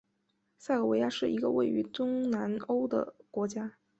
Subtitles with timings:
[0.57, 3.75] 塞尔维亚是一个位于东南欧的国家。